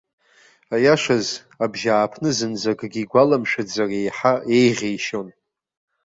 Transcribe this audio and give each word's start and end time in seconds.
Аиашаз, 0.75 1.27
абжьааԥны 1.63 2.29
зынӡа 2.37 2.71
акгьы 2.75 3.01
игәаламшәаӡар 3.03 3.89
еиҳа 3.99 4.33
еиӷьеишьон. 4.57 5.27